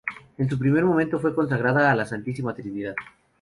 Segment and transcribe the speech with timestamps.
[0.39, 2.95] En un primer momento fue consagrada a la Santísima Trinidad.